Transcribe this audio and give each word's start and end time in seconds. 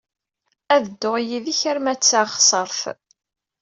Ad 0.75 0.81
dduɣ 0.87 1.15
yid-k 1.27 1.61
arma 1.71 1.93
d 1.97 1.99
taɣsert. 2.03 2.81